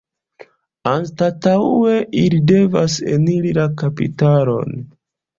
[0.91, 1.91] Anstataŭe
[2.21, 4.73] ili devas eniri la kapitalon.